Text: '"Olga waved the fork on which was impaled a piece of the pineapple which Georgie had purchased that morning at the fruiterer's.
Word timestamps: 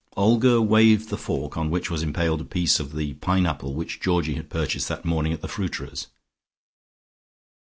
'"Olga 0.17 0.63
waved 0.63 1.09
the 1.09 1.15
fork 1.17 1.57
on 1.57 1.69
which 1.69 1.91
was 1.91 2.01
impaled 2.01 2.41
a 2.41 2.43
piece 2.43 2.79
of 2.79 2.95
the 2.95 3.13
pineapple 3.13 3.75
which 3.75 3.99
Georgie 3.99 4.33
had 4.33 4.49
purchased 4.49 4.87
that 4.87 5.05
morning 5.05 5.31
at 5.31 5.41
the 5.41 5.47
fruiterer's. 5.47 6.07